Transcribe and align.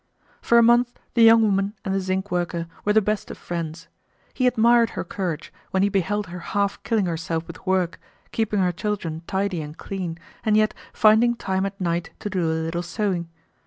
For 0.41 0.57
a 0.57 0.63
month 0.63 0.99
the 1.13 1.21
young 1.21 1.43
woman 1.43 1.75
and 1.85 1.93
the 1.93 1.99
zinc 1.99 2.31
worker 2.31 2.65
were 2.83 2.91
the 2.93 3.03
best 3.03 3.29
of 3.29 3.37
friends. 3.37 3.87
He 4.33 4.47
admired 4.47 4.89
her 4.97 5.03
courage, 5.03 5.53
when 5.69 5.83
he 5.83 5.89
beheld 5.89 6.25
her 6.25 6.39
half 6.39 6.81
killing 6.81 7.05
herself 7.05 7.45
with 7.45 7.67
work, 7.67 7.99
keeping 8.31 8.61
her 8.61 8.71
children 8.71 9.21
tidy 9.27 9.61
and 9.61 9.77
clean, 9.77 10.17
and 10.43 10.57
yet 10.57 10.73
finding 10.91 11.35
time 11.35 11.67
at 11.67 11.79
night 11.79 12.09
to 12.17 12.31
do 12.31 12.41
a 12.51 12.63
little 12.63 12.81
sewing. 12.81 13.29